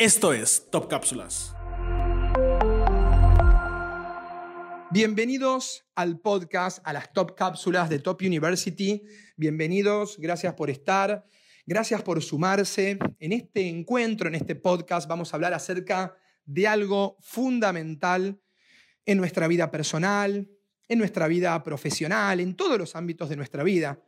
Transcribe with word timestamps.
Esto 0.00 0.32
es 0.32 0.70
Top 0.70 0.88
Cápsulas. 0.88 1.56
Bienvenidos 4.92 5.88
al 5.96 6.20
podcast, 6.20 6.78
a 6.84 6.92
las 6.92 7.12
Top 7.12 7.34
Cápsulas 7.34 7.90
de 7.90 7.98
Top 7.98 8.22
University. 8.22 9.02
Bienvenidos, 9.36 10.16
gracias 10.20 10.54
por 10.54 10.70
estar, 10.70 11.26
gracias 11.66 12.00
por 12.02 12.22
sumarse. 12.22 12.96
En 13.18 13.32
este 13.32 13.68
encuentro, 13.68 14.28
en 14.28 14.36
este 14.36 14.54
podcast, 14.54 15.08
vamos 15.08 15.32
a 15.32 15.36
hablar 15.36 15.52
acerca 15.52 16.16
de 16.44 16.68
algo 16.68 17.16
fundamental 17.20 18.40
en 19.04 19.18
nuestra 19.18 19.48
vida 19.48 19.72
personal, 19.72 20.48
en 20.86 20.98
nuestra 21.00 21.26
vida 21.26 21.60
profesional, 21.64 22.38
en 22.38 22.54
todos 22.54 22.78
los 22.78 22.94
ámbitos 22.94 23.28
de 23.30 23.36
nuestra 23.36 23.64
vida. 23.64 24.00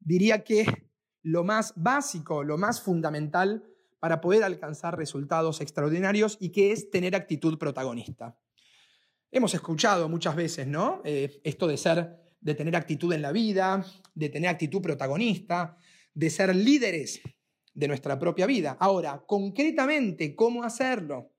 Diría 0.00 0.42
que 0.42 0.90
lo 1.22 1.44
más 1.44 1.72
básico, 1.76 2.42
lo 2.42 2.58
más 2.58 2.82
fundamental 2.82 3.62
para 3.98 4.20
poder 4.20 4.44
alcanzar 4.44 4.96
resultados 4.96 5.60
extraordinarios 5.60 6.36
y 6.40 6.50
que 6.50 6.72
es 6.72 6.90
tener 6.90 7.14
actitud 7.14 7.58
protagonista. 7.58 8.38
Hemos 9.30 9.54
escuchado 9.54 10.08
muchas 10.08 10.36
veces, 10.36 10.66
¿no? 10.66 11.02
Eh, 11.04 11.40
esto 11.44 11.66
de 11.66 11.76
ser, 11.76 12.16
de 12.40 12.54
tener 12.54 12.76
actitud 12.76 13.12
en 13.12 13.22
la 13.22 13.32
vida, 13.32 13.84
de 14.14 14.28
tener 14.28 14.48
actitud 14.48 14.80
protagonista, 14.80 15.76
de 16.14 16.30
ser 16.30 16.54
líderes 16.54 17.20
de 17.74 17.88
nuestra 17.88 18.18
propia 18.18 18.46
vida. 18.46 18.76
Ahora, 18.80 19.24
concretamente, 19.26 20.34
¿cómo 20.34 20.62
hacerlo? 20.62 21.32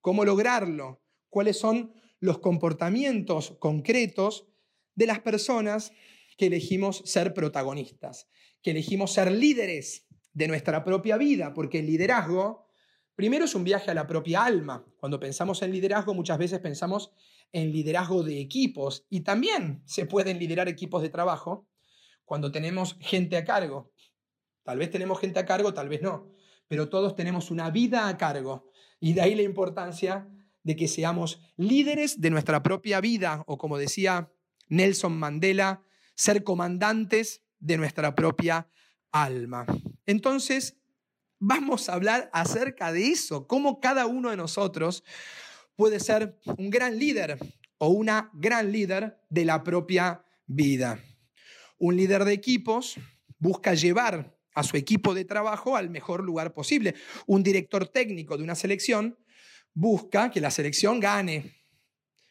¿Cómo 0.00 0.24
lograrlo? 0.24 1.02
¿Cuáles 1.28 1.58
son 1.58 1.92
los 2.20 2.38
comportamientos 2.38 3.56
concretos 3.58 4.46
de 4.94 5.06
las 5.06 5.20
personas 5.20 5.92
que 6.36 6.46
elegimos 6.46 7.02
ser 7.04 7.34
protagonistas, 7.34 8.28
que 8.62 8.70
elegimos 8.70 9.12
ser 9.12 9.32
líderes 9.32 10.06
de 10.32 10.48
nuestra 10.48 10.84
propia 10.84 11.16
vida, 11.16 11.52
porque 11.54 11.80
el 11.80 11.86
liderazgo, 11.86 12.66
primero 13.14 13.44
es 13.44 13.54
un 13.54 13.64
viaje 13.64 13.90
a 13.90 13.94
la 13.94 14.06
propia 14.06 14.44
alma. 14.44 14.84
Cuando 14.96 15.20
pensamos 15.20 15.62
en 15.62 15.72
liderazgo, 15.72 16.14
muchas 16.14 16.38
veces 16.38 16.60
pensamos 16.60 17.12
en 17.52 17.70
liderazgo 17.70 18.22
de 18.22 18.40
equipos 18.40 19.06
y 19.10 19.20
también 19.20 19.82
se 19.84 20.06
pueden 20.06 20.38
liderar 20.38 20.68
equipos 20.68 21.02
de 21.02 21.10
trabajo 21.10 21.68
cuando 22.24 22.50
tenemos 22.50 22.96
gente 23.00 23.36
a 23.36 23.44
cargo. 23.44 23.92
Tal 24.62 24.78
vez 24.78 24.90
tenemos 24.90 25.20
gente 25.20 25.38
a 25.38 25.44
cargo, 25.44 25.74
tal 25.74 25.88
vez 25.88 26.02
no, 26.02 26.32
pero 26.68 26.88
todos 26.88 27.14
tenemos 27.14 27.50
una 27.50 27.70
vida 27.70 28.08
a 28.08 28.16
cargo 28.16 28.70
y 29.00 29.12
de 29.12 29.20
ahí 29.20 29.34
la 29.34 29.42
importancia 29.42 30.28
de 30.62 30.76
que 30.76 30.88
seamos 30.88 31.40
líderes 31.56 32.20
de 32.20 32.30
nuestra 32.30 32.62
propia 32.62 33.00
vida 33.00 33.42
o 33.46 33.58
como 33.58 33.76
decía 33.76 34.32
Nelson 34.68 35.18
Mandela, 35.18 35.82
ser 36.14 36.44
comandantes 36.44 37.42
de 37.58 37.76
nuestra 37.76 38.14
propia 38.14 38.68
alma. 39.12 39.66
Entonces, 40.06 40.76
vamos 41.38 41.88
a 41.88 41.94
hablar 41.94 42.30
acerca 42.32 42.92
de 42.92 43.08
eso, 43.08 43.46
cómo 43.46 43.80
cada 43.80 44.06
uno 44.06 44.30
de 44.30 44.36
nosotros 44.36 45.04
puede 45.76 46.00
ser 46.00 46.38
un 46.58 46.70
gran 46.70 46.98
líder 46.98 47.38
o 47.78 47.88
una 47.88 48.30
gran 48.34 48.72
líder 48.72 49.18
de 49.28 49.44
la 49.44 49.62
propia 49.62 50.24
vida. 50.46 51.00
Un 51.78 51.96
líder 51.96 52.24
de 52.24 52.32
equipos 52.32 52.96
busca 53.38 53.74
llevar 53.74 54.38
a 54.54 54.62
su 54.62 54.76
equipo 54.76 55.14
de 55.14 55.24
trabajo 55.24 55.76
al 55.76 55.90
mejor 55.90 56.22
lugar 56.22 56.54
posible. 56.54 56.94
Un 57.26 57.42
director 57.42 57.88
técnico 57.88 58.36
de 58.36 58.44
una 58.44 58.54
selección 58.54 59.18
busca 59.74 60.30
que 60.30 60.40
la 60.40 60.50
selección 60.50 61.00
gane. 61.00 61.64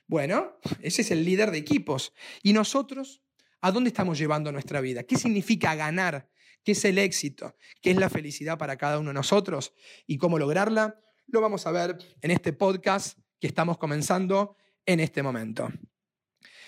Bueno, 0.08 0.58
ese 0.82 1.02
es 1.02 1.12
el 1.12 1.26
líder 1.26 1.52
de 1.52 1.58
equipos. 1.58 2.14
¿Y 2.44 2.54
nosotros 2.54 3.22
a 3.62 3.72
dónde 3.72 3.90
estamos 3.90 4.18
llevando 4.18 4.52
nuestra 4.52 4.82
vida? 4.82 5.04
¿Qué 5.04 5.18
significa 5.18 5.76
ganar 5.76 6.28
qué 6.64 6.74
es 6.74 6.86
el 6.86 6.98
éxito, 6.98 7.56
qué 7.82 7.92
es 7.92 7.98
la 7.98 8.10
felicidad 8.10 8.58
para 8.58 8.78
cada 8.78 9.00
uno 9.00 9.10
de 9.10 9.16
nosotros 9.16 9.74
y 10.06 10.18
cómo 10.18 10.38
lograrla, 10.38 11.00
lo 11.28 11.42
vamos 11.42 11.66
a 11.66 11.72
ver 11.72 11.98
en 12.22 12.32
este 12.32 12.54
podcast 12.54 13.18
que 13.40 13.48
estamos 13.48 13.78
comenzando 13.78 14.56
en 14.86 15.00
este 15.00 15.24
momento. 15.24 15.70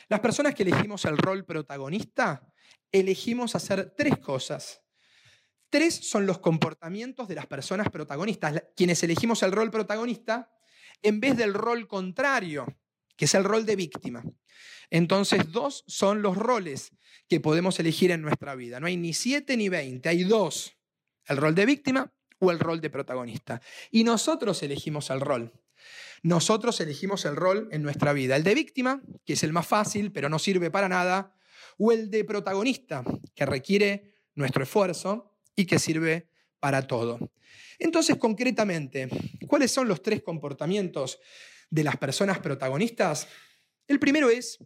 Las 0.10 0.20
personas 0.20 0.56
que 0.56 0.64
elegimos 0.64 1.06
el 1.06 1.18
rol 1.18 1.46
protagonista, 1.46 2.48
elegimos 2.92 3.56
hacer 3.56 3.94
tres 3.96 4.18
cosas. 4.20 4.82
Tres 5.70 5.96
son 5.96 6.26
los 6.26 6.40
comportamientos 6.40 7.28
de 7.28 7.36
las 7.36 7.48
personas 7.48 7.90
protagonistas, 7.90 8.64
quienes 8.76 9.02
elegimos 9.04 9.42
el 9.44 9.52
rol 9.52 9.72
protagonista 9.72 10.52
en 11.02 11.20
vez 11.20 11.36
del 11.36 11.54
rol 11.54 11.88
contrario, 11.88 12.66
que 13.24 13.28
es 13.28 13.36
el 13.36 13.46
rol 13.46 13.66
de 13.66 13.78
víctima. 13.78 14.22
Entonces, 14.90 15.50
dos 15.50 15.86
son 15.88 16.22
los 16.22 16.36
roles 16.36 16.92
que 17.30 17.40
podemos 17.40 17.80
elegir 17.80 18.12
en 18.12 18.22
nuestra 18.22 18.54
vida. 18.54 18.82
No 18.82 18.88
hay 18.88 18.98
ni 18.98 19.14
siete 19.14 19.56
ni 19.56 19.70
veinte, 19.70 20.10
hay 20.10 20.26
dos. 20.26 20.76
El 21.26 21.38
rol 21.38 21.56
de 21.56 21.66
víctima 21.66 22.14
o 22.40 22.52
el 22.52 22.60
rol 22.60 22.82
de 22.82 22.90
protagonista. 22.90 23.62
Y 23.92 24.04
nosotros 24.04 24.62
elegimos 24.62 25.10
el 25.10 25.22
rol. 25.22 25.54
Nosotros 26.22 26.82
elegimos 26.82 27.24
el 27.24 27.38
rol 27.38 27.70
en 27.72 27.82
nuestra 27.82 28.12
vida. 28.12 28.36
El 28.36 28.44
de 28.44 28.56
víctima, 28.56 29.02
que 29.24 29.32
es 29.32 29.44
el 29.44 29.54
más 29.54 29.68
fácil, 29.68 30.12
pero 30.12 30.28
no 30.28 30.38
sirve 30.38 30.70
para 30.70 30.90
nada, 30.90 31.34
o 31.78 31.94
el 31.94 32.12
de 32.12 32.26
protagonista, 32.26 33.06
que 33.34 33.46
requiere 33.46 34.16
nuestro 34.36 34.64
esfuerzo 34.64 35.34
y 35.56 35.66
que 35.66 35.80
sirve 35.80 36.28
para 36.60 36.88
todo. 36.88 37.32
Entonces, 37.80 38.18
concretamente, 38.18 39.08
¿cuáles 39.48 39.72
son 39.72 39.88
los 39.88 40.02
tres 40.02 40.22
comportamientos 40.22 41.22
de 41.74 41.84
las 41.84 41.98
personas 41.98 42.38
protagonistas? 42.40 43.28
El 43.88 44.00
primero 44.00 44.30
es 44.30 44.60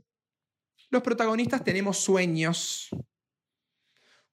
los 0.90 1.02
protagonistas 1.02 1.64
tenemos 1.64 1.98
sueños. 1.98 2.90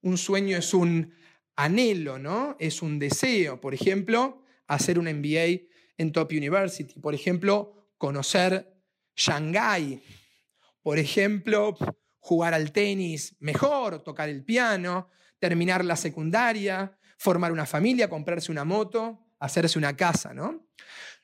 Un 0.00 0.18
sueño 0.18 0.56
es 0.56 0.72
un 0.72 1.12
anhelo, 1.56 2.18
¿no? 2.18 2.56
Es 2.60 2.82
un 2.82 2.98
deseo. 2.98 3.60
Por 3.60 3.74
ejemplo, 3.74 4.44
hacer 4.66 4.98
un 4.98 5.06
MBA 5.06 5.66
en 5.98 6.12
Top 6.12 6.30
University. 6.32 7.00
Por 7.00 7.14
ejemplo, 7.14 7.90
conocer 7.98 8.72
Shanghái. 9.16 10.02
Por 10.82 10.98
ejemplo, 10.98 11.76
jugar 12.20 12.54
al 12.54 12.72
tenis 12.72 13.36
mejor, 13.40 14.02
tocar 14.02 14.28
el 14.28 14.44
piano, 14.44 15.10
terminar 15.40 15.84
la 15.84 15.96
secundaria, 15.96 16.96
formar 17.18 17.50
una 17.50 17.66
familia, 17.66 18.08
comprarse 18.08 18.52
una 18.52 18.64
moto, 18.64 19.26
hacerse 19.40 19.78
una 19.78 19.96
casa, 19.96 20.32
¿no? 20.34 20.68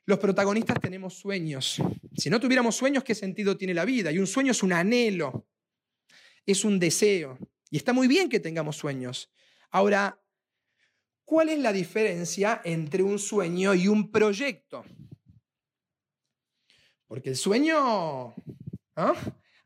Los 0.06 0.19
protagonistas 0.19 0.81
tenemos 0.81 1.15
sueños. 1.15 1.81
Si 2.16 2.31
no 2.31 2.41
tuviéramos 2.41 2.77
sueños, 2.77 3.05
¿qué 3.05 3.15
sentido 3.15 3.56
tiene 3.56 3.75
la 3.75 3.84
vida? 3.84 4.11
Y 4.11 4.19
un 4.19 4.27
sueño 4.27 4.53
es 4.53 4.62
un 4.62 4.72
anhelo, 4.72 5.47
es 6.44 6.65
un 6.65 6.78
deseo. 6.78 7.38
Y 7.71 7.77
está 7.77 7.93
muy 7.93 8.09
bien 8.09 8.28
que 8.28 8.41
tengamos 8.41 8.77
sueños. 8.77 9.31
Ahora, 9.71 10.21
¿cuál 11.25 11.50
es 11.50 11.59
la 11.61 11.72
diferencia 11.72 12.61
entre 12.65 13.03
un 13.03 13.19
sueño 13.19 13.75
y 13.75 13.87
un 13.87 14.11
proyecto? 14.11 14.84
Porque 17.06 17.31
el 17.31 17.37
sueño, 17.37 18.34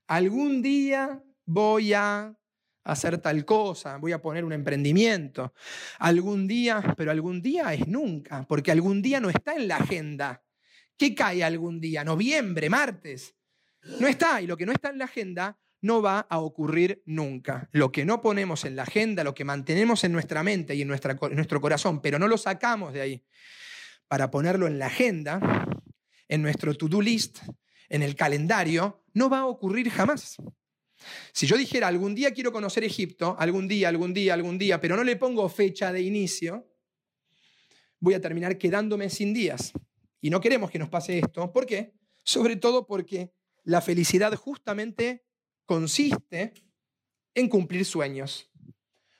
algún 0.06 0.62
día 0.62 1.22
voy 1.46 1.92
a 1.92 2.36
hacer 2.84 3.18
tal 3.18 3.44
cosa, 3.44 3.96
voy 3.96 4.12
a 4.12 4.20
poner 4.22 4.44
un 4.44 4.52
emprendimiento. 4.52 5.54
Algún 5.98 6.46
día, 6.46 6.94
pero 6.96 7.10
algún 7.10 7.42
día 7.42 7.72
es 7.74 7.86
nunca, 7.88 8.46
porque 8.46 8.70
algún 8.70 9.02
día 9.02 9.20
no 9.20 9.30
está 9.30 9.54
en 9.54 9.68
la 9.68 9.76
agenda. 9.76 10.42
¿Qué 10.96 11.14
cae 11.14 11.42
algún 11.42 11.80
día? 11.80 12.04
Noviembre, 12.04 12.70
martes. 12.70 13.34
No 14.00 14.06
está, 14.06 14.40
y 14.40 14.46
lo 14.46 14.56
que 14.56 14.66
no 14.66 14.72
está 14.72 14.90
en 14.90 14.98
la 14.98 15.06
agenda 15.06 15.58
no 15.80 16.00
va 16.00 16.20
a 16.20 16.38
ocurrir 16.38 17.02
nunca. 17.04 17.68
Lo 17.72 17.92
que 17.92 18.04
no 18.04 18.22
ponemos 18.22 18.64
en 18.64 18.76
la 18.76 18.84
agenda, 18.84 19.24
lo 19.24 19.34
que 19.34 19.44
mantenemos 19.44 20.04
en 20.04 20.12
nuestra 20.12 20.42
mente 20.42 20.74
y 20.74 20.82
en, 20.82 20.90
en 20.90 21.36
nuestro 21.36 21.60
corazón, 21.60 22.00
pero 22.00 22.18
no 22.18 22.28
lo 22.28 22.38
sacamos 22.38 22.92
de 22.92 23.00
ahí 23.00 23.24
para 24.08 24.30
ponerlo 24.30 24.66
en 24.66 24.78
la 24.78 24.86
agenda, 24.86 25.66
en 26.28 26.42
nuestro 26.42 26.74
to-do 26.74 27.00
list, 27.00 27.40
en 27.88 28.02
el 28.02 28.14
calendario, 28.14 29.04
no 29.12 29.28
va 29.28 29.40
a 29.40 29.46
ocurrir 29.46 29.90
jamás. 29.90 30.36
Si 31.32 31.46
yo 31.46 31.56
dijera 31.56 31.88
algún 31.88 32.14
día 32.14 32.32
quiero 32.32 32.52
conocer 32.52 32.84
Egipto, 32.84 33.36
algún 33.38 33.68
día, 33.68 33.88
algún 33.88 34.14
día, 34.14 34.34
algún 34.34 34.58
día, 34.58 34.80
pero 34.80 34.96
no 34.96 35.04
le 35.04 35.16
pongo 35.16 35.48
fecha 35.48 35.92
de 35.92 36.02
inicio, 36.02 36.68
voy 38.00 38.14
a 38.14 38.20
terminar 38.20 38.58
quedándome 38.58 39.10
sin 39.10 39.32
días. 39.32 39.72
Y 40.20 40.30
no 40.30 40.40
queremos 40.40 40.70
que 40.70 40.78
nos 40.78 40.88
pase 40.88 41.18
esto. 41.18 41.52
¿Por 41.52 41.66
qué? 41.66 41.94
Sobre 42.22 42.56
todo 42.56 42.86
porque 42.86 43.32
la 43.64 43.80
felicidad 43.80 44.34
justamente 44.36 45.24
consiste 45.66 46.54
en 47.34 47.48
cumplir 47.48 47.84
sueños. 47.84 48.50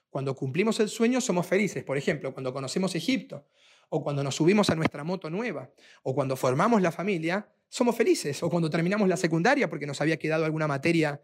Cuando 0.09 0.35
cumplimos 0.37 0.79
el 0.81 0.89
sueño 0.89 1.21
somos 1.21 1.47
felices. 1.47 1.83
Por 1.83 1.99
ejemplo, 1.99 2.33
cuando 2.33 2.53
conocemos 2.53 2.95
Egipto, 2.95 3.49
o 3.89 4.03
cuando 4.03 4.23
nos 4.23 4.37
subimos 4.37 4.71
a 4.71 4.75
nuestra 4.75 5.05
moto 5.05 5.29
nueva, 5.29 5.71
o 6.03 6.15
cuando 6.15 6.37
formamos 6.37 6.81
la 6.81 6.93
familia, 6.93 7.49
somos 7.69 7.97
felices. 7.97 8.43
O 8.43 8.51
cuando 8.51 8.71
terminamos 8.71 9.09
la 9.09 9.17
secundaria 9.17 9.69
porque 9.69 9.87
nos 9.87 10.01
había 10.01 10.19
quedado 10.19 10.45
alguna 10.45 10.69
materia 10.69 11.21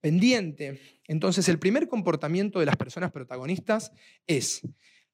pendiente. 0.00 0.80
Entonces, 1.06 1.48
el 1.48 1.58
primer 1.58 1.88
comportamiento 1.88 2.60
de 2.60 2.66
las 2.66 2.76
personas 2.76 3.12
protagonistas 3.12 3.92
es 4.26 4.62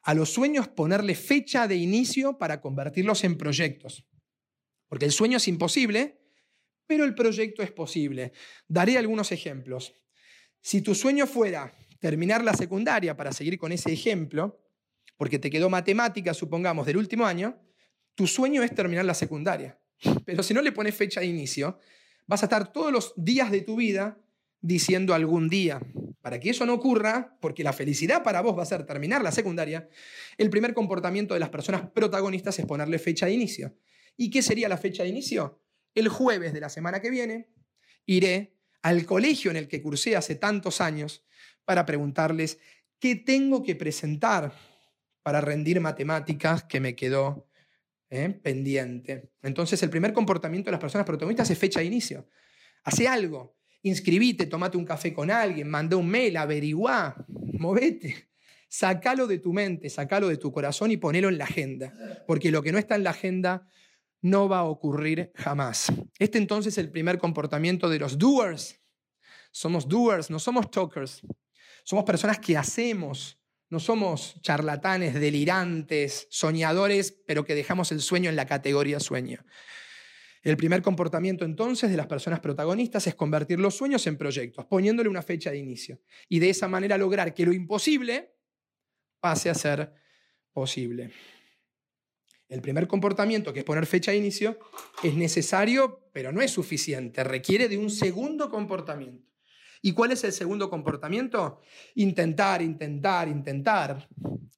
a 0.02 0.14
los 0.14 0.30
sueños 0.30 0.68
ponerle 0.68 1.14
fecha 1.14 1.68
de 1.68 1.76
inicio 1.76 2.38
para 2.38 2.60
convertirlos 2.60 3.24
en 3.24 3.36
proyectos. 3.36 4.04
Porque 4.88 5.04
el 5.04 5.12
sueño 5.12 5.36
es 5.36 5.48
imposible, 5.48 6.20
pero 6.86 7.04
el 7.04 7.14
proyecto 7.14 7.62
es 7.62 7.70
posible. 7.70 8.32
Daré 8.68 8.98
algunos 8.98 9.32
ejemplos. 9.32 9.94
Si 10.60 10.82
tu 10.82 10.94
sueño 10.94 11.26
fuera 11.26 11.72
terminar 11.98 12.44
la 12.44 12.54
secundaria, 12.54 13.16
para 13.16 13.32
seguir 13.32 13.58
con 13.58 13.72
ese 13.72 13.92
ejemplo, 13.92 14.60
porque 15.16 15.38
te 15.38 15.50
quedó 15.50 15.70
matemática, 15.70 16.34
supongamos, 16.34 16.84
del 16.86 16.96
último 16.96 17.24
año, 17.24 17.58
Tu 18.14 18.26
sueño 18.26 18.62
es 18.62 18.74
terminar 18.74 19.06
la 19.06 19.14
secundaria. 19.14 19.80
Pero 20.26 20.42
si 20.42 20.52
no 20.52 20.60
le 20.60 20.72
pones 20.72 20.94
fecha 20.94 21.20
de 21.20 21.26
inicio, 21.26 21.78
vas 22.26 22.42
a 22.42 22.46
estar 22.46 22.70
todos 22.70 22.92
los 22.92 23.14
días 23.16 23.50
de 23.50 23.62
tu 23.62 23.76
vida 23.76 24.21
diciendo 24.62 25.12
algún 25.12 25.48
día. 25.48 25.80
Para 26.22 26.38
que 26.38 26.50
eso 26.50 26.64
no 26.64 26.74
ocurra, 26.74 27.36
porque 27.40 27.64
la 27.64 27.72
felicidad 27.72 28.22
para 28.22 28.40
vos 28.40 28.56
va 28.56 28.62
a 28.62 28.66
ser 28.66 28.86
terminar 28.86 29.22
la 29.22 29.32
secundaria, 29.32 29.88
el 30.38 30.48
primer 30.48 30.72
comportamiento 30.72 31.34
de 31.34 31.40
las 31.40 31.50
personas 31.50 31.90
protagonistas 31.90 32.58
es 32.58 32.64
ponerle 32.64 32.98
fecha 32.98 33.26
de 33.26 33.32
inicio. 33.32 33.76
¿Y 34.16 34.30
qué 34.30 34.40
sería 34.40 34.68
la 34.68 34.78
fecha 34.78 35.02
de 35.02 35.08
inicio? 35.08 35.60
El 35.94 36.08
jueves 36.08 36.52
de 36.52 36.60
la 36.60 36.68
semana 36.68 37.02
que 37.02 37.10
viene 37.10 37.50
iré 38.06 38.56
al 38.82 39.04
colegio 39.04 39.50
en 39.50 39.56
el 39.56 39.68
que 39.68 39.82
cursé 39.82 40.16
hace 40.16 40.36
tantos 40.36 40.80
años 40.80 41.24
para 41.64 41.84
preguntarles 41.84 42.58
qué 42.98 43.16
tengo 43.16 43.62
que 43.62 43.74
presentar 43.74 44.52
para 45.22 45.40
rendir 45.40 45.80
matemáticas 45.80 46.64
que 46.64 46.80
me 46.80 46.94
quedó 46.94 47.48
¿eh? 48.10 48.28
pendiente. 48.28 49.30
Entonces, 49.42 49.82
el 49.82 49.90
primer 49.90 50.12
comportamiento 50.12 50.68
de 50.68 50.72
las 50.72 50.80
personas 50.80 51.06
protagonistas 51.06 51.50
es 51.50 51.58
fecha 51.58 51.80
de 51.80 51.86
inicio. 51.86 52.28
Hace 52.84 53.08
algo. 53.08 53.56
Inscribite, 53.82 54.46
tomate 54.46 54.76
un 54.76 54.84
café 54.84 55.12
con 55.12 55.30
alguien, 55.30 55.68
manda 55.68 55.96
un 55.96 56.08
mail, 56.08 56.36
averigua, 56.36 57.26
movete. 57.58 58.28
Sacalo 58.68 59.26
de 59.26 59.38
tu 59.38 59.52
mente, 59.52 59.90
sacalo 59.90 60.28
de 60.28 60.38
tu 60.38 60.50
corazón 60.52 60.90
y 60.90 60.96
ponelo 60.96 61.28
en 61.28 61.36
la 61.36 61.44
agenda. 61.44 61.92
Porque 62.26 62.50
lo 62.50 62.62
que 62.62 62.72
no 62.72 62.78
está 62.78 62.94
en 62.94 63.04
la 63.04 63.10
agenda 63.10 63.66
no 64.22 64.48
va 64.48 64.60
a 64.60 64.64
ocurrir 64.64 65.32
jamás. 65.34 65.92
Este 66.18 66.38
entonces 66.38 66.74
es 66.74 66.78
el 66.78 66.90
primer 66.90 67.18
comportamiento 67.18 67.88
de 67.88 67.98
los 67.98 68.18
doers. 68.18 68.80
Somos 69.50 69.88
doers, 69.88 70.30
no 70.30 70.38
somos 70.38 70.70
talkers. 70.70 71.20
Somos 71.84 72.04
personas 72.04 72.38
que 72.38 72.56
hacemos, 72.56 73.38
no 73.68 73.80
somos 73.80 74.40
charlatanes, 74.42 75.14
delirantes, 75.14 76.28
soñadores, 76.30 77.12
pero 77.26 77.44
que 77.44 77.54
dejamos 77.54 77.90
el 77.90 78.00
sueño 78.00 78.30
en 78.30 78.36
la 78.36 78.46
categoría 78.46 79.00
sueño. 79.00 79.44
El 80.42 80.56
primer 80.56 80.82
comportamiento 80.82 81.44
entonces 81.44 81.90
de 81.90 81.96
las 81.96 82.08
personas 82.08 82.40
protagonistas 82.40 83.06
es 83.06 83.14
convertir 83.14 83.60
los 83.60 83.76
sueños 83.76 84.06
en 84.08 84.18
proyectos, 84.18 84.66
poniéndole 84.66 85.08
una 85.08 85.22
fecha 85.22 85.50
de 85.52 85.58
inicio. 85.58 86.00
Y 86.28 86.40
de 86.40 86.50
esa 86.50 86.66
manera 86.66 86.98
lograr 86.98 87.32
que 87.32 87.46
lo 87.46 87.52
imposible 87.52 88.34
pase 89.20 89.50
a 89.50 89.54
ser 89.54 89.92
posible. 90.52 91.12
El 92.48 92.60
primer 92.60 92.86
comportamiento, 92.86 93.52
que 93.52 93.60
es 93.60 93.64
poner 93.64 93.86
fecha 93.86 94.10
de 94.10 94.18
inicio, 94.18 94.58
es 95.02 95.14
necesario, 95.14 96.10
pero 96.12 96.32
no 96.32 96.42
es 96.42 96.50
suficiente. 96.50 97.24
Requiere 97.24 97.68
de 97.68 97.78
un 97.78 97.88
segundo 97.88 98.50
comportamiento. 98.50 99.31
¿Y 99.84 99.92
cuál 99.92 100.12
es 100.12 100.22
el 100.22 100.32
segundo 100.32 100.70
comportamiento? 100.70 101.60
Intentar, 101.96 102.62
intentar, 102.62 103.26
intentar. 103.26 104.08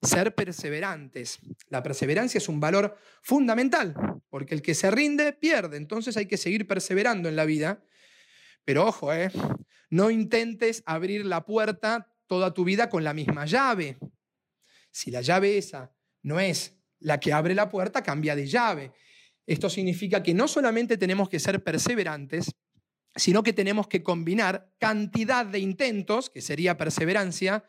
Ser 0.02 0.34
perseverantes. 0.34 1.38
La 1.70 1.82
perseverancia 1.82 2.36
es 2.36 2.48
un 2.50 2.60
valor 2.60 2.94
fundamental, 3.22 3.94
porque 4.28 4.54
el 4.54 4.60
que 4.60 4.74
se 4.74 4.90
rinde 4.90 5.32
pierde. 5.32 5.78
Entonces 5.78 6.18
hay 6.18 6.26
que 6.26 6.36
seguir 6.36 6.66
perseverando 6.66 7.30
en 7.30 7.36
la 7.36 7.46
vida. 7.46 7.82
Pero 8.66 8.84
ojo, 8.84 9.14
¿eh? 9.14 9.30
no 9.88 10.10
intentes 10.10 10.82
abrir 10.84 11.24
la 11.24 11.46
puerta 11.46 12.12
toda 12.26 12.52
tu 12.52 12.64
vida 12.64 12.90
con 12.90 13.02
la 13.02 13.14
misma 13.14 13.46
llave. 13.46 13.96
Si 14.90 15.10
la 15.10 15.22
llave 15.22 15.56
esa 15.56 15.94
no 16.22 16.38
es 16.38 16.76
la 16.98 17.18
que 17.18 17.32
abre 17.32 17.54
la 17.54 17.70
puerta, 17.70 18.02
cambia 18.02 18.36
de 18.36 18.46
llave. 18.46 18.92
Esto 19.46 19.70
significa 19.70 20.22
que 20.22 20.34
no 20.34 20.48
solamente 20.48 20.98
tenemos 20.98 21.28
que 21.28 21.38
ser 21.38 21.62
perseverantes, 21.62 22.54
sino 23.16 23.42
que 23.42 23.52
tenemos 23.52 23.86
que 23.88 24.02
combinar 24.02 24.72
cantidad 24.78 25.46
de 25.46 25.58
intentos, 25.58 26.30
que 26.30 26.40
sería 26.40 26.76
perseverancia, 26.76 27.64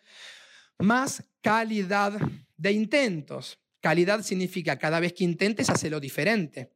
más 0.80 1.24
calidad 1.42 2.20
de 2.58 2.72
intentos. 2.72 3.60
Calidad 3.82 4.24
significa 4.24 4.78
cada 4.78 5.00
vez 5.00 5.14
que 5.14 5.24
intentes, 5.24 5.70
lo 5.90 6.00
diferente. 6.00 6.72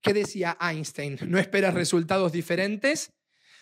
¿Qué 0.00 0.12
decía 0.12 0.56
Einstein? 0.60 1.18
No 1.26 1.38
esperas 1.38 1.74
resultados 1.74 2.32
diferentes 2.32 3.12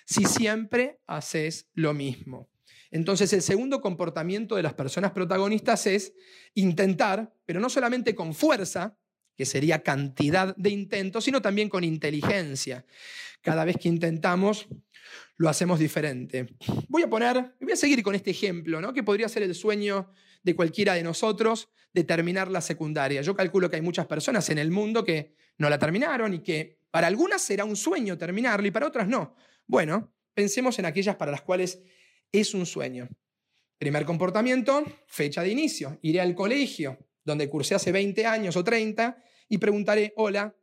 si 0.05 0.25
siempre 0.25 1.00
haces 1.06 1.69
lo 1.75 1.94
mismo. 1.94 2.50
Entonces 2.90 3.32
el 3.32 3.43
segundo 3.43 3.81
comportamiento 3.81 4.56
de 4.56 4.62
las 4.62 4.75
personas 4.75 5.12
protagonistas 5.12 5.87
es 5.87 6.14
intentar, 6.55 7.34
pero 7.44 7.61
no 7.61 7.69
solamente 7.69 8.14
con 8.14 8.34
fuerza, 8.34 8.96
que 9.36 9.44
sería 9.46 9.82
cantidad 9.82 10.56
de 10.56 10.70
intentos, 10.70 11.24
sino 11.24 11.42
también 11.42 11.68
con 11.68 11.84
inteligencia. 11.84 12.84
Cada 13.42 13.64
vez 13.64 13.76
que 13.76 13.88
intentamos, 13.88 14.68
lo 15.36 15.48
hacemos 15.48 15.78
diferente. 15.78 16.46
Voy 16.88 17.02
a 17.02 17.10
poner, 17.10 17.54
voy 17.60 17.72
a 17.72 17.76
seguir 17.76 18.02
con 18.02 18.14
este 18.14 18.30
ejemplo, 18.30 18.80
¿no? 18.80 18.92
que 18.92 19.02
podría 19.02 19.28
ser 19.28 19.42
el 19.42 19.54
sueño 19.54 20.10
de 20.42 20.56
cualquiera 20.56 20.94
de 20.94 21.02
nosotros 21.02 21.68
de 21.92 22.04
terminar 22.04 22.50
la 22.50 22.60
secundaria. 22.60 23.22
Yo 23.22 23.34
calculo 23.34 23.68
que 23.68 23.76
hay 23.76 23.82
muchas 23.82 24.06
personas 24.06 24.48
en 24.50 24.58
el 24.58 24.70
mundo 24.70 25.04
que 25.04 25.34
no 25.58 25.68
la 25.68 25.78
terminaron 25.78 26.34
y 26.34 26.40
que 26.40 26.78
para 26.90 27.06
algunas 27.06 27.42
será 27.42 27.64
un 27.64 27.76
sueño 27.76 28.16
terminarlo 28.16 28.66
y 28.66 28.70
para 28.70 28.86
otras 28.86 29.08
no. 29.08 29.34
Bueno, 29.66 30.14
pensemos 30.34 30.78
en 30.78 30.86
aquellas 30.86 31.16
para 31.16 31.32
las 31.32 31.42
cuales 31.42 31.82
es 32.32 32.54
un 32.54 32.66
sueño. 32.66 33.08
Primer 33.78 34.04
comportamiento, 34.04 34.84
fecha 35.06 35.42
de 35.42 35.50
inicio. 35.50 35.98
Iré 36.02 36.20
al 36.20 36.34
colegio, 36.34 36.98
donde 37.26 37.50
cursé 37.50 37.75
hace 37.75 37.93
20 37.93 38.25
años 38.25 38.56
o 38.56 38.64
30, 38.64 39.23
y 39.49 39.58
preguntaré, 39.58 40.14
hola, 40.17 40.56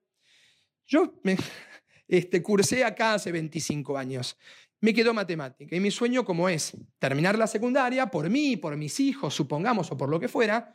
yo 0.88 1.19
me, 1.24 1.38
este, 2.07 2.42
cursé 2.42 2.83
acá 2.83 3.13
hace 3.13 3.31
25 3.31 3.98
años. 3.98 4.38
Me 4.80 4.94
quedó 4.94 5.13
matemática 5.13 5.75
y 5.75 5.80
mi 5.80 5.92
sueño 5.92 6.25
como 6.25 6.50
es 6.50 6.75
terminar 7.00 7.38
la 7.38 7.48
secundaria 7.48 8.07
por 8.07 8.30
mí, 8.30 8.57
por 8.57 8.75
mis 8.75 9.00
hijos, 9.00 9.33
supongamos, 9.33 9.92
o 9.92 9.98
por 9.98 10.10
lo 10.10 10.19
que 10.19 10.27
fuera, 10.27 10.74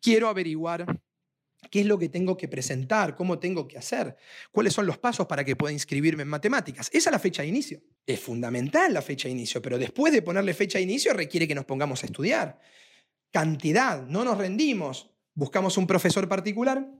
quiero 0.00 0.28
averiguar 0.28 0.84
qué 1.70 1.80
es 1.80 1.86
lo 1.86 1.98
que 1.98 2.08
tengo 2.08 2.36
que 2.36 2.48
presentar, 2.48 3.16
cómo 3.16 3.38
tengo 3.38 3.66
que 3.66 3.78
hacer, 3.78 4.16
cuáles 4.52 4.74
son 4.74 4.86
los 4.86 4.98
pasos 4.98 5.26
para 5.26 5.44
que 5.44 5.56
pueda 5.56 5.72
inscribirme 5.72 6.22
en 6.22 6.28
matemáticas. 6.28 6.88
Esa 6.92 7.10
es 7.10 7.12
la 7.12 7.18
fecha 7.18 7.42
de 7.42 7.48
inicio. 7.48 7.82
Es 8.06 8.20
fundamental 8.20 8.92
la 8.92 9.02
fecha 9.02 9.28
de 9.28 9.32
inicio, 9.32 9.62
pero 9.62 9.78
después 9.78 10.12
de 10.12 10.22
ponerle 10.22 10.52
fecha 10.54 10.78
de 10.78 10.84
inicio 10.84 11.12
requiere 11.14 11.48
que 11.48 11.54
nos 11.54 11.64
pongamos 11.64 12.02
a 12.02 12.06
estudiar. 12.06 12.58
Cantidad, 13.30 14.06
no 14.06 14.22
nos 14.22 14.38
rendimos. 14.38 15.15
Buscamos 15.36 15.76
un 15.76 15.86
profesor 15.86 16.26
particular, 16.28 16.90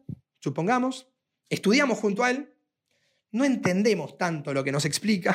supongamos, 0.40 1.08
estudiamos 1.48 1.98
junto 1.98 2.22
a 2.22 2.30
él, 2.30 2.52
no 3.32 3.46
entendemos 3.46 4.18
tanto 4.18 4.52
lo 4.52 4.62
que 4.62 4.70
nos 4.70 4.84
explica 4.84 5.34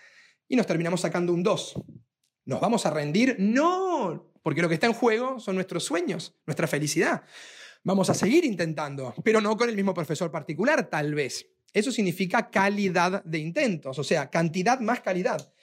y 0.48 0.56
nos 0.56 0.66
terminamos 0.66 1.02
sacando 1.02 1.32
un 1.32 1.44
2. 1.44 1.74
¿Nos 2.46 2.60
vamos 2.60 2.84
a 2.84 2.90
rendir? 2.90 3.36
No, 3.38 4.32
porque 4.42 4.60
lo 4.60 4.68
que 4.68 4.74
está 4.74 4.88
en 4.88 4.92
juego 4.92 5.38
son 5.38 5.54
nuestros 5.54 5.84
sueños, 5.84 6.34
nuestra 6.44 6.66
felicidad. 6.66 7.22
Vamos 7.84 8.10
a 8.10 8.14
seguir 8.14 8.44
intentando, 8.44 9.14
pero 9.22 9.40
no 9.40 9.56
con 9.56 9.68
el 9.68 9.76
mismo 9.76 9.94
profesor 9.94 10.32
particular, 10.32 10.90
tal 10.90 11.14
vez. 11.14 11.46
Eso 11.72 11.92
significa 11.92 12.50
calidad 12.50 13.22
de 13.22 13.38
intentos, 13.38 14.00
o 14.00 14.04
sea, 14.04 14.30
cantidad 14.30 14.80
más 14.80 15.00
calidad. 15.00 15.54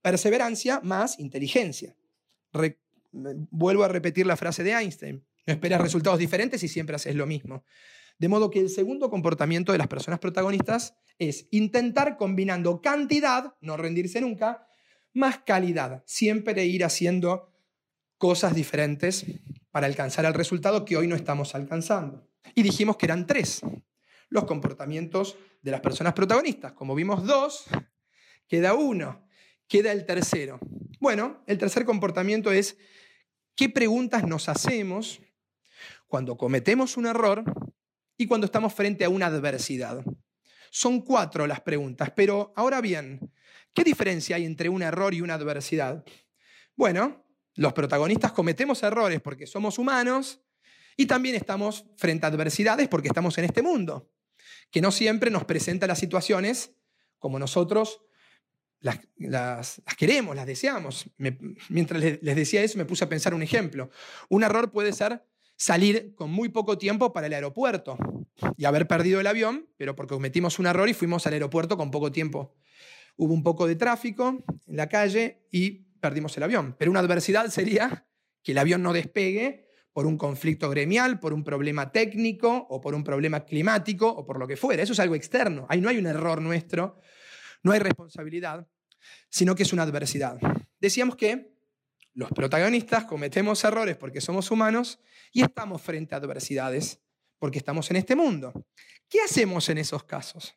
Perseverancia 0.00 0.78
más 0.84 1.18
inteligencia. 1.18 1.96
vuelvo 3.10 3.82
a 3.82 3.88
repetir 3.88 4.26
la 4.26 4.36
frase 4.36 4.62
de 4.62 4.74
Einstein. 4.74 5.24
No 5.50 5.54
esperas 5.54 5.80
resultados 5.80 6.20
diferentes 6.20 6.62
y 6.62 6.68
siempre 6.68 6.94
haces 6.94 7.16
lo 7.16 7.26
mismo. 7.26 7.64
De 8.20 8.28
modo 8.28 8.50
que 8.50 8.60
el 8.60 8.70
segundo 8.70 9.10
comportamiento 9.10 9.72
de 9.72 9.78
las 9.78 9.88
personas 9.88 10.20
protagonistas 10.20 10.94
es 11.18 11.48
intentar 11.50 12.16
combinando 12.16 12.80
cantidad, 12.80 13.56
no 13.60 13.76
rendirse 13.76 14.20
nunca, 14.20 14.68
más 15.12 15.40
calidad, 15.40 16.04
siempre 16.06 16.64
ir 16.66 16.84
haciendo 16.84 17.52
cosas 18.16 18.54
diferentes 18.54 19.26
para 19.72 19.88
alcanzar 19.88 20.24
el 20.24 20.34
resultado 20.34 20.84
que 20.84 20.96
hoy 20.96 21.08
no 21.08 21.16
estamos 21.16 21.56
alcanzando. 21.56 22.30
Y 22.54 22.62
dijimos 22.62 22.96
que 22.96 23.06
eran 23.06 23.26
tres 23.26 23.60
los 24.28 24.44
comportamientos 24.44 25.36
de 25.62 25.72
las 25.72 25.80
personas 25.80 26.12
protagonistas. 26.12 26.74
Como 26.74 26.94
vimos 26.94 27.26
dos, 27.26 27.64
queda 28.46 28.74
uno, 28.74 29.26
queda 29.66 29.90
el 29.90 30.06
tercero. 30.06 30.60
Bueno, 31.00 31.42
el 31.48 31.58
tercer 31.58 31.84
comportamiento 31.84 32.52
es 32.52 32.78
qué 33.56 33.68
preguntas 33.68 34.22
nos 34.22 34.48
hacemos 34.48 35.20
cuando 36.10 36.36
cometemos 36.36 36.96
un 36.96 37.06
error 37.06 37.44
y 38.18 38.26
cuando 38.26 38.44
estamos 38.44 38.74
frente 38.74 39.04
a 39.04 39.08
una 39.08 39.26
adversidad. 39.26 40.04
Son 40.70 41.00
cuatro 41.00 41.46
las 41.46 41.60
preguntas, 41.60 42.12
pero 42.14 42.52
ahora 42.56 42.80
bien, 42.80 43.32
¿qué 43.72 43.84
diferencia 43.84 44.36
hay 44.36 44.44
entre 44.44 44.68
un 44.68 44.82
error 44.82 45.14
y 45.14 45.20
una 45.20 45.34
adversidad? 45.34 46.04
Bueno, 46.76 47.24
los 47.54 47.72
protagonistas 47.72 48.32
cometemos 48.32 48.82
errores 48.82 49.20
porque 49.20 49.46
somos 49.46 49.78
humanos 49.78 50.42
y 50.96 51.06
también 51.06 51.36
estamos 51.36 51.86
frente 51.96 52.26
a 52.26 52.28
adversidades 52.28 52.88
porque 52.88 53.08
estamos 53.08 53.38
en 53.38 53.44
este 53.44 53.62
mundo, 53.62 54.12
que 54.70 54.80
no 54.80 54.90
siempre 54.90 55.30
nos 55.30 55.44
presenta 55.44 55.86
las 55.86 56.00
situaciones 56.00 56.74
como 57.18 57.38
nosotros 57.38 58.02
las, 58.80 59.80
queremos, 59.96 60.34
las 60.34 60.46
deseamos. 60.46 61.08
mientras 61.68 62.02
les 62.02 62.36
decía 62.36 62.62
eso, 62.62 62.78
me 62.78 62.84
puse 62.84 63.04
a 63.04 63.08
pensar 63.08 63.32
un 63.32 63.42
ejemplo. 63.42 63.90
Un 64.28 64.42
error 64.42 64.72
puede 64.72 64.92
ser 64.92 65.24
salir 65.60 66.14
con 66.14 66.30
muy 66.30 66.48
poco 66.48 66.78
tiempo 66.78 67.12
para 67.12 67.26
el 67.26 67.34
aeropuerto 67.34 67.98
y 68.56 68.64
haber 68.64 68.88
perdido 68.88 69.20
el 69.20 69.26
avión, 69.26 69.68
pero 69.76 69.94
porque 69.94 70.14
cometimos 70.14 70.58
un 70.58 70.64
error 70.64 70.88
y 70.88 70.94
fuimos 70.94 71.26
al 71.26 71.34
aeropuerto 71.34 71.76
con 71.76 71.90
poco 71.90 72.10
tiempo. 72.10 72.56
Hubo 73.16 73.34
un 73.34 73.42
poco 73.42 73.66
de 73.66 73.76
tráfico 73.76 74.42
en 74.66 74.76
la 74.76 74.88
calle 74.88 75.46
y 75.52 75.84
perdimos 76.00 76.34
el 76.38 76.44
avión. 76.44 76.76
Pero 76.78 76.90
una 76.90 77.00
adversidad 77.00 77.46
sería 77.48 78.06
que 78.42 78.52
el 78.52 78.58
avión 78.58 78.82
no 78.82 78.94
despegue 78.94 79.66
por 79.92 80.06
un 80.06 80.16
conflicto 80.16 80.70
gremial, 80.70 81.20
por 81.20 81.34
un 81.34 81.44
problema 81.44 81.92
técnico 81.92 82.66
o 82.70 82.80
por 82.80 82.94
un 82.94 83.04
problema 83.04 83.44
climático 83.44 84.08
o 84.08 84.24
por 84.24 84.38
lo 84.38 84.48
que 84.48 84.56
fuera. 84.56 84.82
Eso 84.82 84.94
es 84.94 85.00
algo 85.00 85.14
externo. 85.14 85.66
Ahí 85.68 85.82
no 85.82 85.90
hay 85.90 85.98
un 85.98 86.06
error 86.06 86.40
nuestro, 86.40 86.96
no 87.62 87.72
hay 87.72 87.80
responsabilidad, 87.80 88.66
sino 89.28 89.54
que 89.54 89.64
es 89.64 89.74
una 89.74 89.82
adversidad. 89.82 90.38
Decíamos 90.80 91.16
que 91.16 91.52
los 92.20 92.30
protagonistas 92.32 93.06
cometemos 93.06 93.64
errores 93.64 93.96
porque 93.96 94.20
somos 94.20 94.50
humanos 94.50 95.00
y 95.32 95.42
estamos 95.42 95.80
frente 95.80 96.14
a 96.14 96.18
adversidades 96.18 97.00
porque 97.38 97.56
estamos 97.56 97.90
en 97.90 97.96
este 97.96 98.14
mundo. 98.14 98.52
¿Qué 99.08 99.22
hacemos 99.22 99.70
en 99.70 99.78
esos 99.78 100.04
casos? 100.04 100.54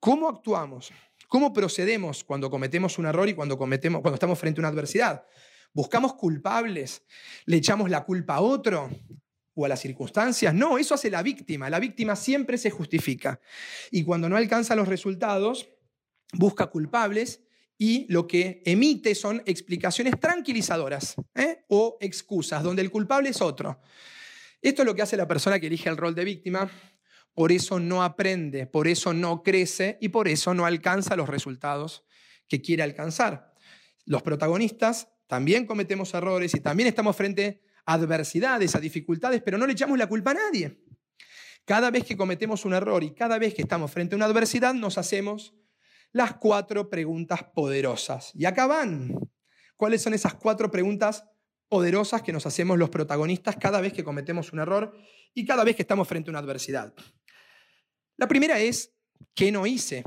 ¿Cómo 0.00 0.26
actuamos? 0.26 0.90
¿Cómo 1.28 1.52
procedemos 1.52 2.24
cuando 2.24 2.48
cometemos 2.48 2.96
un 2.96 3.04
error 3.04 3.28
y 3.28 3.34
cuando, 3.34 3.58
cometemos, 3.58 4.00
cuando 4.00 4.14
estamos 4.14 4.38
frente 4.38 4.58
a 4.58 4.62
una 4.62 4.68
adversidad? 4.68 5.26
¿Buscamos 5.74 6.14
culpables? 6.14 7.02
¿Le 7.44 7.58
echamos 7.58 7.90
la 7.90 8.04
culpa 8.04 8.36
a 8.36 8.40
otro? 8.40 8.88
¿O 9.52 9.66
a 9.66 9.68
las 9.68 9.80
circunstancias? 9.80 10.54
No, 10.54 10.78
eso 10.78 10.94
hace 10.94 11.10
la 11.10 11.22
víctima. 11.22 11.68
La 11.68 11.78
víctima 11.78 12.16
siempre 12.16 12.56
se 12.56 12.70
justifica. 12.70 13.38
Y 13.90 14.02
cuando 14.02 14.30
no 14.30 14.38
alcanza 14.38 14.74
los 14.74 14.88
resultados, 14.88 15.68
busca 16.32 16.68
culpables 16.68 17.42
y 17.82 18.06
lo 18.10 18.28
que 18.28 18.62
emite 18.64 19.12
son 19.12 19.42
explicaciones 19.44 20.14
tranquilizadoras 20.20 21.16
¿eh? 21.34 21.64
o 21.66 21.98
excusas, 22.00 22.62
donde 22.62 22.80
el 22.80 22.92
culpable 22.92 23.30
es 23.30 23.42
otro. 23.42 23.80
Esto 24.60 24.82
es 24.82 24.86
lo 24.86 24.94
que 24.94 25.02
hace 25.02 25.16
la 25.16 25.26
persona 25.26 25.58
que 25.58 25.66
elige 25.66 25.88
el 25.88 25.96
rol 25.96 26.14
de 26.14 26.24
víctima, 26.24 26.70
por 27.34 27.50
eso 27.50 27.80
no 27.80 28.04
aprende, 28.04 28.68
por 28.68 28.86
eso 28.86 29.12
no 29.12 29.42
crece 29.42 29.98
y 30.00 30.10
por 30.10 30.28
eso 30.28 30.54
no 30.54 30.64
alcanza 30.64 31.16
los 31.16 31.28
resultados 31.28 32.04
que 32.46 32.62
quiere 32.62 32.84
alcanzar. 32.84 33.52
Los 34.04 34.22
protagonistas 34.22 35.08
también 35.26 35.66
cometemos 35.66 36.14
errores 36.14 36.54
y 36.54 36.60
también 36.60 36.88
estamos 36.88 37.16
frente 37.16 37.64
a 37.84 37.94
adversidades, 37.94 38.76
a 38.76 38.80
dificultades, 38.80 39.42
pero 39.42 39.58
no 39.58 39.66
le 39.66 39.72
echamos 39.72 39.98
la 39.98 40.06
culpa 40.06 40.30
a 40.30 40.34
nadie. 40.34 40.84
Cada 41.64 41.90
vez 41.90 42.04
que 42.04 42.16
cometemos 42.16 42.64
un 42.64 42.74
error 42.74 43.02
y 43.02 43.12
cada 43.12 43.40
vez 43.40 43.54
que 43.54 43.62
estamos 43.62 43.90
frente 43.90 44.14
a 44.14 44.18
una 44.18 44.26
adversidad, 44.26 44.72
nos 44.72 44.98
hacemos 44.98 45.52
las 46.12 46.34
cuatro 46.34 46.88
preguntas 46.88 47.42
poderosas. 47.54 48.32
Y 48.34 48.44
acá 48.44 48.66
van. 48.66 49.18
¿Cuáles 49.76 50.02
son 50.02 50.14
esas 50.14 50.34
cuatro 50.34 50.70
preguntas 50.70 51.24
poderosas 51.72 52.20
que 52.20 52.34
nos 52.34 52.44
hacemos 52.44 52.78
los 52.78 52.90
protagonistas 52.90 53.56
cada 53.56 53.80
vez 53.80 53.94
que 53.94 54.04
cometemos 54.04 54.52
un 54.52 54.58
error 54.58 54.94
y 55.32 55.46
cada 55.46 55.64
vez 55.64 55.74
que 55.74 55.80
estamos 55.80 56.06
frente 56.06 56.28
a 56.28 56.32
una 56.32 56.40
adversidad. 56.40 56.92
La 58.18 58.28
primera 58.28 58.60
es, 58.60 58.94
¿qué 59.34 59.50
no 59.50 59.66
hice? 59.66 60.04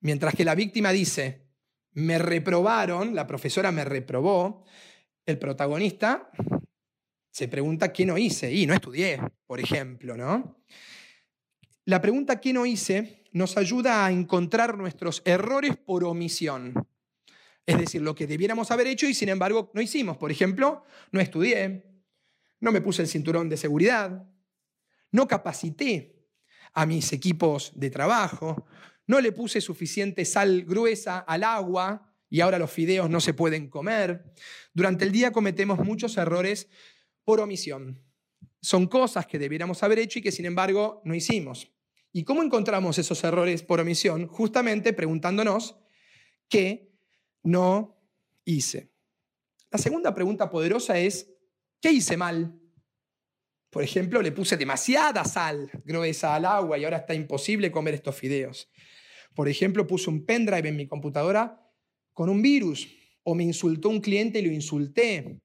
Mientras 0.00 0.34
que 0.34 0.44
la 0.44 0.54
víctima 0.54 0.92
dice, 0.92 1.46
me 1.92 2.18
reprobaron, 2.18 3.14
la 3.14 3.26
profesora 3.26 3.72
me 3.72 3.86
reprobó, 3.86 4.66
el 5.24 5.38
protagonista 5.38 6.30
se 7.30 7.48
pregunta, 7.48 7.90
¿qué 7.90 8.04
no 8.04 8.18
hice? 8.18 8.52
Y 8.52 8.66
no 8.66 8.74
estudié, 8.74 9.18
por 9.46 9.60
ejemplo, 9.60 10.14
¿no? 10.14 10.62
La 11.84 12.00
pregunta, 12.00 12.40
¿qué 12.40 12.52
no 12.52 12.66
hice? 12.66 13.22
nos 13.32 13.56
ayuda 13.56 14.04
a 14.04 14.12
encontrar 14.12 14.76
nuestros 14.76 15.22
errores 15.24 15.76
por 15.76 16.04
omisión. 16.04 16.86
Es 17.64 17.78
decir, 17.78 18.02
lo 18.02 18.14
que 18.14 18.26
debiéramos 18.26 18.70
haber 18.70 18.86
hecho 18.86 19.06
y 19.06 19.14
sin 19.14 19.28
embargo 19.28 19.70
no 19.74 19.80
hicimos. 19.80 20.16
Por 20.16 20.30
ejemplo, 20.30 20.84
no 21.10 21.20
estudié, 21.20 21.86
no 22.60 22.72
me 22.72 22.80
puse 22.80 23.02
el 23.02 23.08
cinturón 23.08 23.48
de 23.48 23.56
seguridad, 23.56 24.28
no 25.10 25.28
capacité 25.28 26.28
a 26.74 26.86
mis 26.86 27.12
equipos 27.12 27.72
de 27.74 27.90
trabajo, 27.90 28.66
no 29.06 29.20
le 29.20 29.32
puse 29.32 29.60
suficiente 29.60 30.24
sal 30.24 30.64
gruesa 30.64 31.18
al 31.18 31.44
agua 31.44 32.14
y 32.28 32.40
ahora 32.40 32.58
los 32.58 32.70
fideos 32.70 33.08
no 33.10 33.20
se 33.20 33.34
pueden 33.34 33.68
comer. 33.68 34.32
Durante 34.74 35.04
el 35.04 35.12
día 35.12 35.32
cometemos 35.32 35.78
muchos 35.78 36.16
errores 36.16 36.68
por 37.24 37.40
omisión. 37.40 38.02
Son 38.62 38.86
cosas 38.86 39.26
que 39.26 39.38
debiéramos 39.38 39.82
haber 39.82 39.98
hecho 39.98 40.20
y 40.20 40.22
que 40.22 40.32
sin 40.32 40.46
embargo 40.46 41.02
no 41.04 41.14
hicimos. 41.14 41.72
¿Y 42.12 42.24
cómo 42.24 42.42
encontramos 42.42 42.96
esos 42.98 43.22
errores 43.24 43.62
por 43.62 43.80
omisión? 43.80 44.28
Justamente 44.28 44.92
preguntándonos 44.92 45.76
qué 46.48 46.92
no 47.42 47.98
hice. 48.44 48.92
La 49.70 49.78
segunda 49.78 50.14
pregunta 50.14 50.48
poderosa 50.48 50.98
es, 50.98 51.34
¿qué 51.80 51.90
hice 51.90 52.16
mal? 52.16 52.58
Por 53.70 53.82
ejemplo, 53.82 54.20
le 54.20 54.30
puse 54.30 54.56
demasiada 54.56 55.24
sal 55.24 55.70
gruesa 55.84 56.34
al 56.34 56.44
agua 56.44 56.78
y 56.78 56.84
ahora 56.84 56.98
está 56.98 57.14
imposible 57.14 57.72
comer 57.72 57.94
estos 57.94 58.14
fideos. 58.14 58.70
Por 59.34 59.48
ejemplo, 59.48 59.86
puse 59.86 60.10
un 60.10 60.24
pendrive 60.24 60.68
en 60.68 60.76
mi 60.76 60.86
computadora 60.86 61.58
con 62.12 62.28
un 62.28 62.42
virus 62.42 62.86
o 63.24 63.34
me 63.34 63.44
insultó 63.44 63.88
un 63.88 64.00
cliente 64.00 64.38
y 64.38 64.46
lo 64.46 64.52
insulté. 64.52 65.40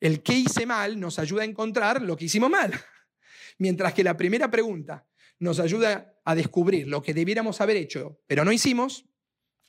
El 0.00 0.22
qué 0.22 0.34
hice 0.34 0.66
mal 0.66 1.00
nos 1.00 1.18
ayuda 1.18 1.42
a 1.42 1.46
encontrar 1.46 2.02
lo 2.02 2.16
que 2.16 2.26
hicimos 2.26 2.50
mal. 2.50 2.72
Mientras 3.58 3.94
que 3.94 4.04
la 4.04 4.16
primera 4.16 4.50
pregunta 4.50 5.06
nos 5.38 5.60
ayuda 5.60 6.14
a 6.24 6.34
descubrir 6.34 6.88
lo 6.88 7.02
que 7.02 7.14
debiéramos 7.14 7.60
haber 7.60 7.76
hecho, 7.76 8.20
pero 8.26 8.44
no 8.44 8.52
hicimos, 8.52 9.06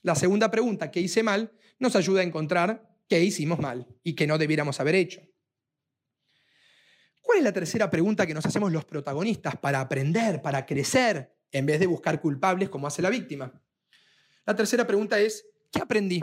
la 0.01 0.15
segunda 0.15 0.49
pregunta, 0.49 0.91
¿qué 0.91 0.99
hice 0.99 1.23
mal?, 1.23 1.53
nos 1.79 1.95
ayuda 1.95 2.21
a 2.21 2.23
encontrar 2.23 2.89
qué 3.07 3.23
hicimos 3.23 3.59
mal 3.59 3.87
y 4.03 4.15
qué 4.15 4.27
no 4.27 4.37
debiéramos 4.37 4.79
haber 4.79 4.95
hecho. 4.95 5.21
¿Cuál 7.21 7.39
es 7.39 7.43
la 7.43 7.53
tercera 7.53 7.89
pregunta 7.89 8.25
que 8.25 8.33
nos 8.33 8.45
hacemos 8.45 8.71
los 8.71 8.85
protagonistas 8.85 9.57
para 9.57 9.81
aprender, 9.81 10.41
para 10.41 10.65
crecer, 10.65 11.35
en 11.51 11.65
vez 11.65 11.79
de 11.79 11.85
buscar 11.85 12.21
culpables 12.21 12.69
como 12.69 12.87
hace 12.87 13.01
la 13.01 13.09
víctima? 13.09 13.61
La 14.45 14.55
tercera 14.55 14.87
pregunta 14.87 15.19
es, 15.19 15.45
¿qué 15.71 15.79
aprendí? 15.81 16.21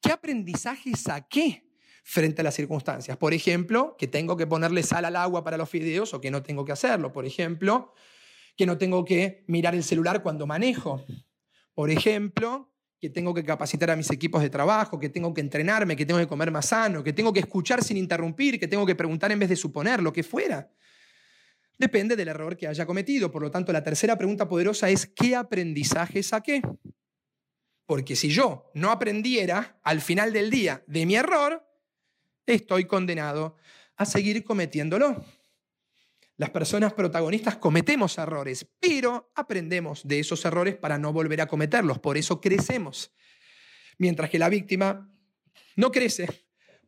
¿Qué 0.00 0.10
aprendizaje 0.10 0.96
saqué 0.96 1.64
frente 2.02 2.40
a 2.42 2.44
las 2.44 2.54
circunstancias? 2.54 3.16
Por 3.16 3.34
ejemplo, 3.34 3.96
que 3.98 4.06
tengo 4.06 4.36
que 4.36 4.46
ponerle 4.46 4.82
sal 4.82 5.04
al 5.04 5.16
agua 5.16 5.44
para 5.44 5.56
los 5.56 5.68
fideos 5.68 6.14
o 6.14 6.20
que 6.20 6.30
no 6.30 6.42
tengo 6.42 6.64
que 6.64 6.72
hacerlo. 6.72 7.12
Por 7.12 7.26
ejemplo, 7.26 7.94
que 8.56 8.66
no 8.66 8.78
tengo 8.78 9.04
que 9.04 9.44
mirar 9.46 9.74
el 9.74 9.84
celular 9.84 10.22
cuando 10.22 10.46
manejo. 10.46 11.04
Por 11.74 11.90
ejemplo, 11.90 12.72
que 13.00 13.10
tengo 13.10 13.34
que 13.34 13.44
capacitar 13.44 13.90
a 13.90 13.96
mis 13.96 14.10
equipos 14.10 14.42
de 14.42 14.50
trabajo, 14.50 14.98
que 15.00 15.08
tengo 15.08 15.34
que 15.34 15.40
entrenarme, 15.40 15.96
que 15.96 16.06
tengo 16.06 16.20
que 16.20 16.28
comer 16.28 16.50
más 16.50 16.66
sano, 16.66 17.02
que 17.02 17.12
tengo 17.12 17.32
que 17.32 17.40
escuchar 17.40 17.82
sin 17.82 17.96
interrumpir, 17.96 18.60
que 18.60 18.68
tengo 18.68 18.86
que 18.86 18.94
preguntar 18.94 19.32
en 19.32 19.40
vez 19.40 19.48
de 19.48 19.56
suponer, 19.56 20.00
lo 20.00 20.12
que 20.12 20.22
fuera. 20.22 20.70
Depende 21.78 22.14
del 22.14 22.28
error 22.28 22.56
que 22.56 22.68
haya 22.68 22.86
cometido. 22.86 23.32
Por 23.32 23.42
lo 23.42 23.50
tanto, 23.50 23.72
la 23.72 23.82
tercera 23.82 24.16
pregunta 24.16 24.48
poderosa 24.48 24.88
es, 24.88 25.06
¿qué 25.06 25.34
aprendizaje 25.34 26.22
saqué? 26.22 26.62
Porque 27.86 28.14
si 28.14 28.28
yo 28.28 28.70
no 28.74 28.92
aprendiera 28.92 29.80
al 29.82 30.00
final 30.00 30.32
del 30.32 30.50
día 30.50 30.84
de 30.86 31.04
mi 31.04 31.16
error, 31.16 31.66
estoy 32.46 32.84
condenado 32.84 33.56
a 33.96 34.04
seguir 34.04 34.42
cometiéndolo. 34.44 35.24
Las 36.36 36.50
personas 36.50 36.92
protagonistas 36.94 37.56
cometemos 37.56 38.18
errores, 38.18 38.66
pero 38.80 39.30
aprendemos 39.34 40.06
de 40.06 40.20
esos 40.20 40.44
errores 40.44 40.76
para 40.76 40.98
no 40.98 41.12
volver 41.12 41.40
a 41.40 41.46
cometerlos. 41.46 41.98
Por 41.98 42.16
eso 42.16 42.40
crecemos. 42.40 43.12
Mientras 43.98 44.30
que 44.30 44.38
la 44.38 44.48
víctima 44.48 45.08
no 45.76 45.92
crece 45.92 46.28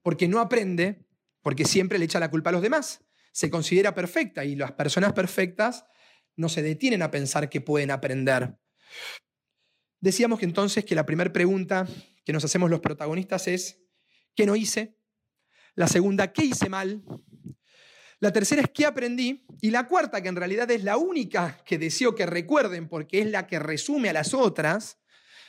porque 0.02 0.28
no 0.28 0.40
aprende, 0.40 1.06
porque 1.40 1.64
siempre 1.64 1.98
le 1.98 2.06
echa 2.06 2.20
la 2.20 2.30
culpa 2.30 2.50
a 2.50 2.54
los 2.54 2.62
demás. 2.62 3.04
Se 3.32 3.50
considera 3.50 3.94
perfecta 3.94 4.44
y 4.44 4.56
las 4.56 4.72
personas 4.72 5.12
perfectas 5.12 5.84
no 6.36 6.48
se 6.48 6.62
detienen 6.62 7.02
a 7.02 7.10
pensar 7.10 7.48
que 7.48 7.60
pueden 7.60 7.90
aprender. 7.90 8.58
Decíamos 10.00 10.38
que 10.38 10.44
entonces 10.44 10.84
que 10.84 10.94
la 10.94 11.06
primera 11.06 11.32
pregunta 11.32 11.86
que 12.24 12.32
nos 12.32 12.44
hacemos 12.44 12.70
los 12.70 12.80
protagonistas 12.80 13.48
es, 13.48 13.80
¿qué 14.34 14.46
no 14.46 14.56
hice? 14.56 14.98
La 15.74 15.88
segunda, 15.88 16.32
¿qué 16.32 16.44
hice 16.44 16.68
mal? 16.68 17.02
La 18.20 18.32
tercera 18.32 18.62
es 18.62 18.70
qué 18.72 18.86
aprendí. 18.86 19.44
Y 19.60 19.70
la 19.70 19.86
cuarta, 19.88 20.22
que 20.22 20.28
en 20.28 20.36
realidad 20.36 20.70
es 20.70 20.84
la 20.84 20.96
única 20.96 21.58
que 21.64 21.78
deseo 21.78 22.14
que 22.14 22.26
recuerden 22.26 22.88
porque 22.88 23.20
es 23.20 23.26
la 23.26 23.46
que 23.46 23.58
resume 23.58 24.10
a 24.10 24.12
las 24.12 24.34
otras, 24.34 24.98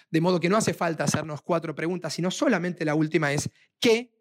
de 0.10 0.22
modo 0.22 0.40
que 0.40 0.50
no 0.50 0.58
hace 0.58 0.74
falta 0.74 1.04
hacernos 1.04 1.42
cuatro 1.42 1.76
preguntas, 1.76 2.14
sino 2.14 2.32
solamente 2.32 2.86
la 2.86 2.96
última 2.96 3.34
es, 3.34 3.50
¿qué 3.80 4.14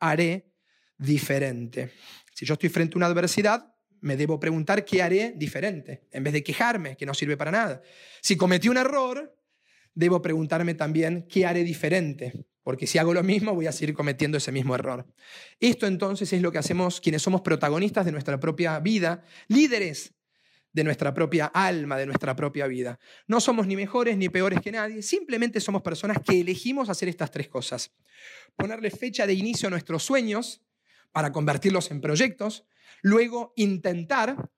haré 0.00 0.52
diferente? 0.98 1.92
Si 2.34 2.46
yo 2.46 2.54
estoy 2.54 2.68
frente 2.68 2.94
a 2.94 2.98
una 2.98 3.06
adversidad, 3.06 3.72
me 4.00 4.16
debo 4.16 4.40
preguntar 4.40 4.84
qué 4.84 5.02
haré 5.02 5.32
diferente, 5.36 6.08
en 6.10 6.24
vez 6.24 6.32
de 6.32 6.42
quejarme, 6.42 6.96
que 6.96 7.06
no 7.06 7.14
sirve 7.14 7.36
para 7.36 7.50
nada. 7.50 7.82
Si 8.20 8.36
cometí 8.36 8.68
un 8.68 8.76
error, 8.76 9.36
debo 9.94 10.22
preguntarme 10.22 10.74
también 10.74 11.26
qué 11.28 11.46
haré 11.46 11.64
diferente, 11.64 12.46
porque 12.62 12.86
si 12.86 12.98
hago 12.98 13.14
lo 13.14 13.22
mismo 13.22 13.54
voy 13.54 13.66
a 13.66 13.72
seguir 13.72 13.94
cometiendo 13.94 14.38
ese 14.38 14.52
mismo 14.52 14.74
error. 14.74 15.06
Esto 15.60 15.86
entonces 15.86 16.32
es 16.32 16.42
lo 16.42 16.52
que 16.52 16.58
hacemos 16.58 17.00
quienes 17.00 17.22
somos 17.22 17.42
protagonistas 17.42 18.04
de 18.04 18.12
nuestra 18.12 18.38
propia 18.38 18.78
vida, 18.80 19.22
líderes 19.48 20.14
de 20.72 20.84
nuestra 20.84 21.12
propia 21.12 21.46
alma, 21.46 21.98
de 21.98 22.06
nuestra 22.06 22.34
propia 22.34 22.66
vida. 22.66 22.98
No 23.26 23.40
somos 23.40 23.66
ni 23.66 23.76
mejores 23.76 24.16
ni 24.16 24.28
peores 24.28 24.60
que 24.60 24.72
nadie, 24.72 25.02
simplemente 25.02 25.60
somos 25.60 25.82
personas 25.82 26.18
que 26.24 26.40
elegimos 26.40 26.88
hacer 26.88 27.08
estas 27.08 27.30
tres 27.30 27.48
cosas. 27.48 27.92
Ponerle 28.56 28.90
fecha 28.90 29.26
de 29.26 29.34
inicio 29.34 29.66
a 29.66 29.70
nuestros 29.70 30.02
sueños 30.02 30.62
para 31.12 31.32
convertirlos 31.32 31.90
en 31.90 32.00
proyectos, 32.00 32.64
luego 33.02 33.52
intentar 33.56 34.50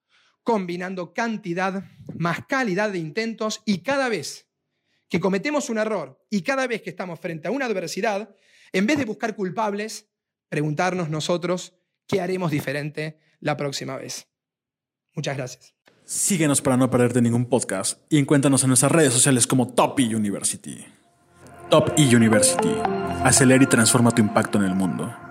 combinando 0.44 1.14
cantidad 1.14 1.84
más 2.16 2.46
calidad 2.46 2.92
de 2.92 2.98
intentos 2.98 3.62
y 3.64 3.78
cada 3.78 4.08
vez 4.08 4.46
que 5.08 5.20
cometemos 5.20 5.70
un 5.70 5.78
error 5.78 6.24
y 6.30 6.42
cada 6.42 6.66
vez 6.66 6.82
que 6.82 6.90
estamos 6.90 7.20
frente 7.20 7.48
a 7.48 7.50
una 7.50 7.66
adversidad, 7.66 8.34
en 8.72 8.86
vez 8.86 8.98
de 8.98 9.04
buscar 9.04 9.36
culpables, 9.36 10.08
preguntarnos 10.48 11.08
nosotros 11.10 11.74
qué 12.06 12.20
haremos 12.20 12.50
diferente 12.50 13.18
la 13.40 13.56
próxima 13.56 13.96
vez. 13.96 14.28
Muchas 15.14 15.36
gracias. 15.36 15.74
Síguenos 16.04 16.60
para 16.60 16.76
no 16.76 16.90
perderte 16.90 17.22
ningún 17.22 17.46
podcast 17.46 18.00
y 18.10 18.18
encuéntranos 18.18 18.62
en 18.62 18.68
nuestras 18.68 18.92
redes 18.92 19.12
sociales 19.12 19.46
como 19.46 19.72
Top 19.72 19.98
E 20.00 20.14
University. 20.14 20.84
Top 21.70 21.92
E 21.96 22.14
University. 22.14 22.74
Acelera 23.24 23.64
y 23.64 23.66
transforma 23.66 24.10
tu 24.10 24.20
impacto 24.20 24.58
en 24.58 24.64
el 24.64 24.74
mundo. 24.74 25.23